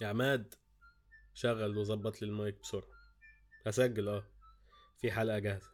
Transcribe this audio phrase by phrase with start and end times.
[0.00, 0.54] يا عماد
[1.34, 2.88] شغل وظبط لي المايك بسرعة.
[3.66, 4.24] هسجل آه.
[5.00, 5.70] في حلقة جاهزة.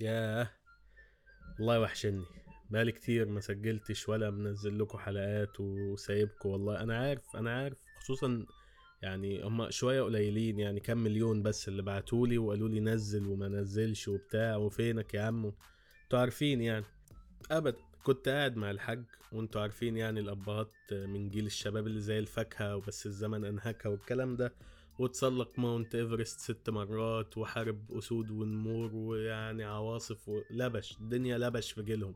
[0.00, 0.50] ياه
[1.58, 2.37] والله وحشني.
[2.70, 8.46] بقالي كتير ما سجلتش ولا منزل لكم حلقات وسايبكم والله أنا عارف أنا عارف خصوصا
[9.02, 14.08] يعني هم شوية قليلين يعني كام مليون بس اللي بعتولي وقالوا لي نزل وما نزلش
[14.08, 15.52] وبتاع وفينك يا عم
[16.04, 16.84] أنتوا عارفين يعني.
[17.50, 22.76] ابدا كنت قاعد مع الحاج وأنتوا عارفين يعني الأبهات من جيل الشباب اللي زي الفاكهة
[22.76, 24.54] وبس الزمن أنهكها والكلام ده
[24.98, 32.14] وتسلق Mount Everest ست مرات وحارب أسود ونمور ويعني عواصف ولبش الدنيا لبش في جيلهم.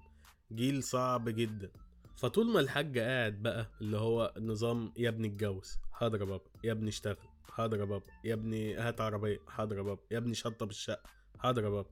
[0.54, 1.70] جيل صعب جدا.
[2.16, 6.44] فطول ما الحاج قاعد بقى اللي هو نظام يا ابني اتجوز حاضر يا بابا.
[6.64, 7.16] يا ابني اشتغل
[7.48, 8.06] حاضر يا بابا.
[8.24, 10.00] يا ابني هات عربية حاضر يا بابا.
[10.10, 11.88] يا ابني شطب الشقة حاضر يا بابا.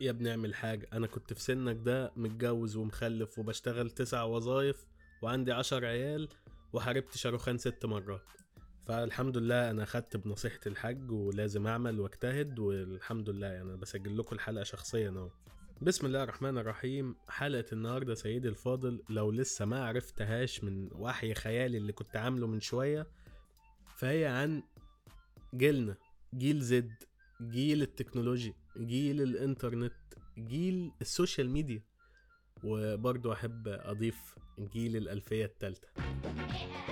[0.00, 0.88] يا ابني اعمل حاجة.
[0.92, 4.86] أنا كنت في سنك ده متجوز ومخلف وبشتغل تسع وظايف
[5.22, 6.28] وعندي عشر عيال
[6.72, 8.22] وحاربت شاروخان ست مرات.
[8.86, 14.64] فالحمد لله أنا أخدت بنصيحة الحاج ولازم أعمل واجتهد والحمد لله يعني بسجل لكم الحلقة
[14.64, 15.30] شخصيا أهو.
[15.82, 17.16] بسم الله الرحمن الرحيم.
[17.28, 22.60] حلقة النهاردة سيدي الفاضل لو لسه ما عرفتهاش من وحي خيالي اللي كنت عامله من
[22.60, 23.06] شوية
[23.96, 24.62] فهي عن
[25.54, 25.96] جيلنا
[26.34, 26.92] جيل Z
[27.42, 29.94] جيل التكنولوجيا جيل الإنترنت
[30.38, 31.82] جيل ال social media
[32.64, 34.34] وبرضو أحب أضيف
[34.72, 35.88] جيل الألفية التالتة.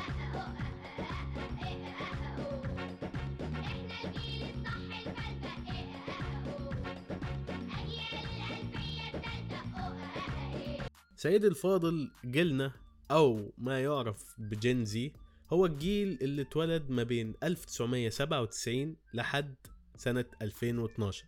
[11.23, 12.73] سيدي الفاضل جيلنا
[13.11, 15.13] أو ما يعرف بجنزي
[15.53, 19.55] هو الجيل اللي اتولد ما بين 1997 لحد
[19.97, 21.25] سنة 2012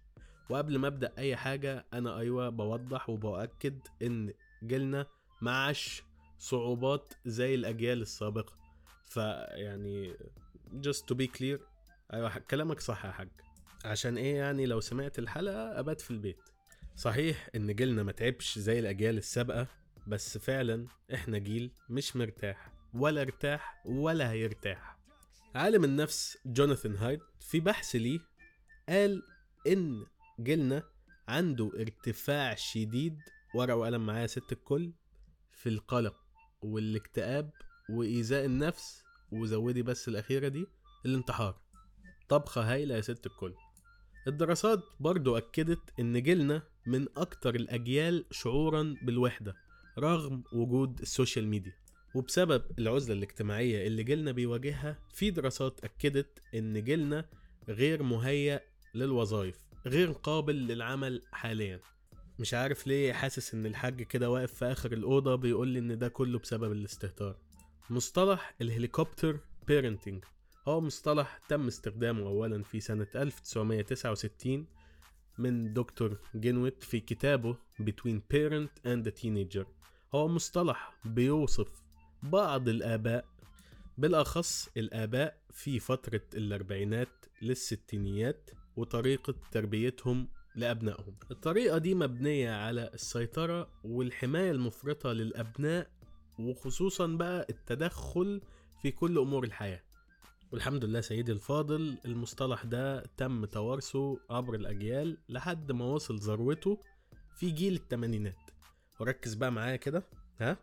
[0.50, 4.32] وقبل ما أبدأ أي حاجة أنا أيوة بوضح وبأكد إن
[4.64, 5.06] جيلنا
[5.40, 6.02] معش
[6.38, 8.52] صعوبات زي الأجيال السابقة.
[9.04, 10.14] فيعني
[10.86, 11.58] just to be clear
[12.12, 13.28] أيوة كلامك صح يا حاج.
[13.84, 16.38] عشان إيه يعني؟ لو سمعت الحلقة أبات في البيت.
[16.96, 23.22] صحيح إن جيلنا ما تعبش زي الأجيال السابقة بس فعلا إحنا جيل مش مرتاح ولا
[23.22, 24.98] ارتاح ولا هيرتاح.
[25.54, 28.20] عالم النفس جوناثان هايد في بحث ليه
[28.88, 29.22] قال
[29.66, 30.06] إن
[30.40, 30.82] جيلنا
[31.28, 33.18] عنده ارتفاع شديد
[33.54, 34.92] ورقة وقلم معايا ست الكل
[35.52, 36.16] في القلق
[36.62, 37.50] والاكتئاب
[37.90, 40.66] وإيذاء النفس وزودي بس الأخيرة دي
[41.06, 41.60] الانتحار.
[42.28, 43.54] طبخة هايلة يا ست الكل.
[44.26, 49.56] الدراسات برضو أكدت إن جيلنا من أكتر الأجيال شعورا بالوحدة.
[49.98, 51.72] رغم وجود ال social media.
[52.14, 57.28] وبسبب العزلة الاجتماعية اللي جيلنا بيواجهها في دراسات أكدت إن جيلنا
[57.68, 58.60] غير مهيأ
[58.94, 61.80] للوظائف غير قابل للعمل حاليا.
[62.38, 66.08] مش عارف ليه حاسس إن الحاج كده واقف في آخر الأوضة بيقول لي إن ده
[66.08, 67.36] كله بسبب الاستهتار.
[67.90, 70.24] مصطلح ال helicopter parenting
[70.68, 74.66] هو مصطلح تم استخدامه اولا في سنة 1969
[75.38, 79.66] من دكتور جينويت في كتابه Between Parent and a Teenager.
[80.14, 81.68] هو مصطلح بيوصف
[82.22, 83.24] بعض الآباء
[83.98, 87.08] بالأخص الآباء في فترة الأربعينات
[87.42, 91.14] للستينيات وطريقة تربيتهم لأبنائهم.
[91.30, 95.90] الطريقة دي مبنية على السيطرة والحماية المفرطة للأبناء
[96.38, 98.40] وخصوصا بقى التدخل
[98.82, 99.82] في كل أمور الحياة.
[100.54, 101.98] والحمد لله سيدي الفاضل.
[102.04, 106.80] المصطلح ده تم توارثه عبر الأجيال لحد ما وصل ذروته
[107.36, 108.50] في جيل التمانينات.
[109.00, 110.02] وركز بقى معايا كده
[110.40, 110.56] ها؟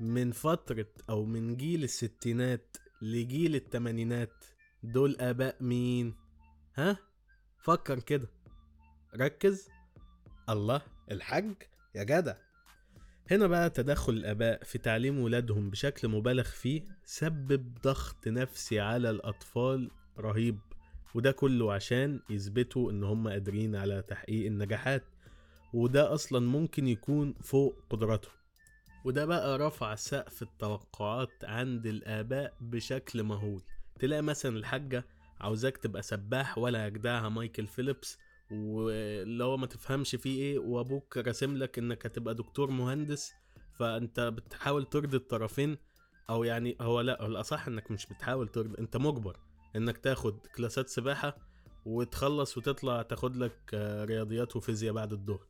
[0.00, 4.44] من فترة أو من جيل الستينات لجيل التمانينات
[4.82, 6.14] دول آباء مين؟
[6.74, 6.98] ها؟
[7.58, 8.28] فكر كده.
[9.16, 9.68] ركز.
[10.48, 11.54] الله الحج
[11.94, 12.34] يا جدع.
[13.30, 19.90] هنا بقى تدخل الآباء في تعليم ولادهم بشكل مبالغ فيه سبب ضغط نفسي على الأطفال
[20.18, 20.58] رهيب
[21.14, 25.04] وده كله عشان يثبتوا إن هم قادرين على تحقيق النجاحات
[25.72, 28.32] وده أصلا ممكن يكون فوق قدراتهم.
[29.04, 33.62] وده بقى رفع سقف التوقعات عند الآباء بشكل مهول.
[34.00, 35.04] تلاقي مثلا الحاجة
[35.40, 38.18] عاوزاك تبقى سباح ولا يجدعها مايكل فيليبس
[38.50, 43.32] واللي هو ما تفهمش فيه إيه وأبوك راسم لك إنك هتبقى دكتور مهندس
[43.78, 45.76] فأنت بتحاول ترضي الطرفين
[46.30, 49.36] أو يعني هو لأ الأصح إنك مش بتحاول ترضي أنت مجبر
[49.76, 51.36] إنك تاخد كلاسات سباحة
[51.86, 53.58] وتخلص وتطلع تاخد لك
[54.08, 55.46] رياضيات وفيزياء بعد الظهر.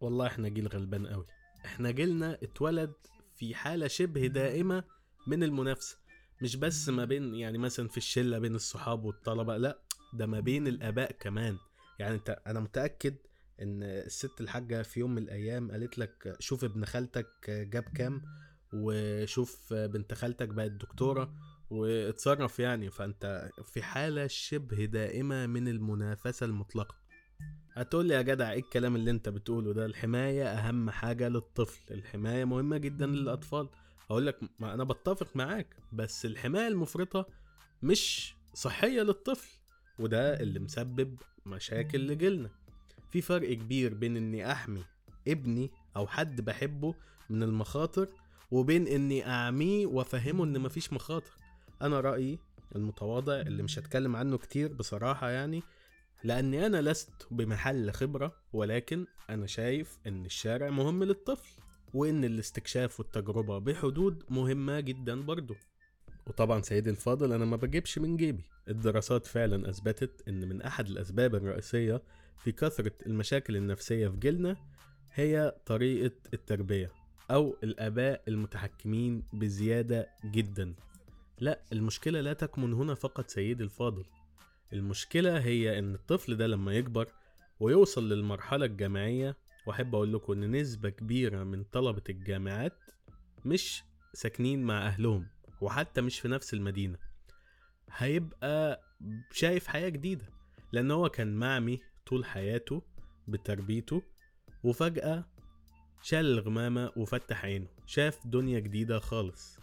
[0.00, 1.24] والله إحنا جيل غلبان قوي
[1.64, 2.92] إحنا جيلنا اتولد
[3.36, 4.84] في حالة شبه دائمة
[5.26, 5.98] من المنافسة.
[6.42, 9.78] مش بس ما بين يعني مثلا في الشلة بين الصحاب والطلبة لأ
[10.14, 11.58] ده ما بين الآباء كمان.
[11.98, 13.16] يعني انت أنا متأكد
[13.62, 18.22] ان الست الحاجة في يوم من الأيام قالت لك شوف ابن خالتك جاب كام
[18.72, 21.34] وشوف بنت خالتك بقت دكتورة
[21.70, 22.90] واتصرف يعني.
[22.90, 26.94] فانت في حالة شبه دائمة من المنافسة المطلقة.
[27.72, 32.44] هتقول لي يا جدع إيه الكلام اللي انت بتقوله ده؟ الحماية أهم حاجة للطفل الحماية
[32.44, 33.68] مهمة جدا للأطفال.
[34.10, 37.26] أقول لك ما أنا بتفق معاك بس الحماية المفرطة
[37.82, 39.57] مش صحية للطفل.
[39.98, 41.16] وده اللي مسبب
[41.46, 42.50] مشاكل لجيلنا.
[43.10, 44.84] في فرق كبير بين إني أحمي
[45.28, 46.94] ابني أو حد بحبه
[47.30, 48.08] من المخاطر
[48.50, 51.32] وبين إني أعميه وأفهمه إن مفيش مخاطر.
[51.82, 52.38] أنا رأيي
[52.76, 55.62] المتواضع اللي مش هتكلم عنه كتير بصراحة يعني
[56.24, 61.48] لأني أنا لست بمحل خبرة ولكن أنا شايف إن الشارع مهم للطفل
[61.94, 65.56] وإن الاستكشاف والتجربة بحدود مهمة جدا برضه
[66.28, 68.42] وطبعا سيدي الفاضل أنا ما بجيبش من جيبي.
[68.68, 72.02] الدراسات فعلا أثبتت إن من أحد الأسباب الرئيسية
[72.38, 74.56] في كثرة المشاكل النفسية في جيلنا
[75.14, 76.92] هي طريقة التربية
[77.30, 80.74] أو الآباء المتحكمين بزيادة جدا.
[81.40, 84.04] لا المشكلة لا تكمن هنا فقط سيدي الفاضل.
[84.72, 87.08] المشكلة هي إن الطفل ده لما يكبر
[87.60, 89.36] ويوصل للمرحلة الجامعية
[89.66, 92.72] وأحب أقول لكم إن نسبة كبيرة من طلبة الجامعات
[93.44, 93.82] مش
[94.12, 95.26] ساكنين مع أهلهم.
[95.60, 96.98] وحتى مش في نفس المدينة.
[97.90, 98.82] هيبقى
[99.32, 100.26] شايف حياة جديدة.
[100.72, 102.82] لأن هو كان معمي طول حياته
[103.28, 104.02] بتربيته
[104.64, 105.24] وفجأة
[106.02, 107.68] شال الغمامة وفتح عينه.
[107.86, 109.58] شاف دنيا جديدة خالص.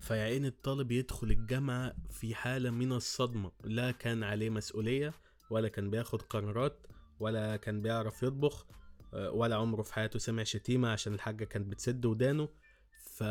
[0.00, 3.52] فيا عين الطالب يدخل الجامعة في حالة من الصدمة.
[3.64, 5.14] لا كان عليه مسؤولية
[5.50, 6.86] ولا كان بياخد قرارات
[7.20, 8.66] ولا كان بيعرف يطبخ
[9.12, 12.48] ولا عمره في حياته سمع شتيمة عشان الحاجة كانت بتسد ودانه.
[13.20, 13.22] ف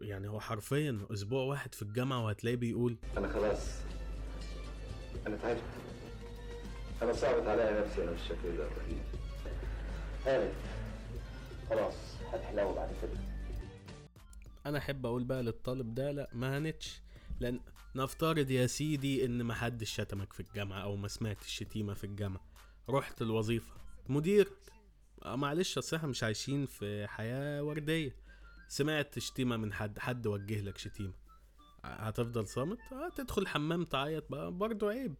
[0.00, 3.60] يعني هو حرفيا أسبوع واحد في الجامعة وهتلاقيه بيقول أنا خلاص
[5.26, 5.62] أنا تعبت.
[7.02, 8.68] أنا صعبت عليا نفسي أنا بالشكل ده.
[11.70, 11.94] خلاص
[12.32, 13.20] هتحلو بعد كده.
[14.66, 17.00] أنا أحب أقول بقى للطالب ده لا ما هنتش.
[17.40, 17.60] لأن
[17.94, 22.46] نفترض يا سيدي إن ما حدش شتمك في الجامعة أو ما سمعتش شتيمة في الجامعة.
[22.90, 23.72] رحت الوظيفة.
[24.08, 24.48] مدير
[25.24, 28.25] آه، معلش أصل إحنا مش عايشين في حياة وردية.
[28.68, 31.14] سمعت شتيمة من حد حد وجه لك شتيمة.
[31.84, 35.14] هتفضل صامت؟ هتدخل الحمام تعيط بقى برضه عيب.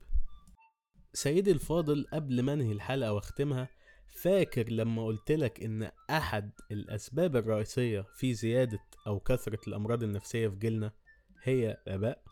[1.12, 3.68] سيدي الفاضل قبل ما انهي الحلقة واختمها
[4.06, 10.56] فاكر لما قلت لك إن أحد الأسباب الرئيسية في زيادة أو كثرة الأمراض النفسية في
[10.56, 10.92] جيلنا
[11.42, 12.22] هي اباء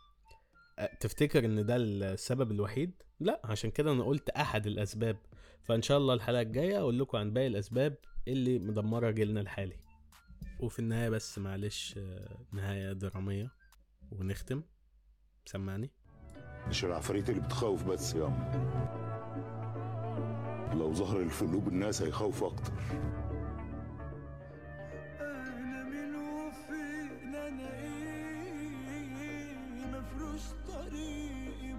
[0.79, 5.17] أه، تفتكر إن ده السبب الوحيد؟ لا عشان كده أنا قلت أحد الأسباب.
[5.63, 7.97] فإن شاء الله الحلقة الجاية أقول لكم عن باقي الأسباب
[8.29, 9.77] اللي مدمرة جيلنا الحالي.
[10.65, 11.99] وفي النهاية بس معلش
[12.53, 13.51] نهاية درامية
[14.11, 14.63] ونختم.
[15.47, 15.91] سمعني.
[16.69, 18.45] مش العفاريت اللي بتخوف بس يا عم.
[20.79, 22.73] لو ظهر في قلوب الناس هيخوف أكتر.
[25.21, 29.57] أنا من وفين أنا إيه
[29.87, 31.77] مفروش طريق